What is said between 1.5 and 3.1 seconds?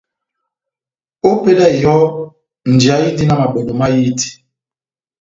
yá eyɔ́, njeyá